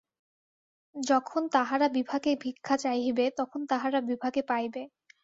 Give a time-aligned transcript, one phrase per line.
[0.95, 4.83] যখন তাহারা বিভাকে ভিক্ষা চাহিবে, তখন তাহারা বিভাকে পাইবে।